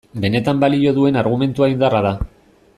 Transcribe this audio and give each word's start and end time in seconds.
Benetan 0.21 0.63
balio 0.63 0.95
duen 0.99 1.21
argumentua 1.23 1.71
indarra 1.75 2.05
da. 2.09 2.17